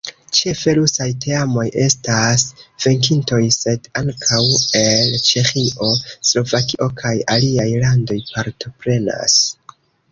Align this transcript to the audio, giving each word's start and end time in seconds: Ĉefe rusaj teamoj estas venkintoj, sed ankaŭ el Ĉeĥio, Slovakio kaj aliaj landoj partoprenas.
Ĉefe 0.37 0.71
rusaj 0.77 1.05
teamoj 1.25 1.65
estas 1.83 2.45
venkintoj, 2.85 3.41
sed 3.57 3.91
ankaŭ 4.03 4.41
el 4.81 5.15
Ĉeĥio, 5.29 5.93
Slovakio 6.33 6.91
kaj 7.05 7.17
aliaj 7.37 7.71
landoj 7.87 8.23
partoprenas. 8.35 9.41